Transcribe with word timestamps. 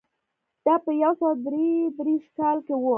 دا 0.65 0.75
په 0.83 0.91
یو 1.03 1.13
سوه 1.19 1.31
درې 1.47 1.67
دېرش 1.97 2.25
کال 2.37 2.57
کې 2.65 2.73
و 2.77 2.83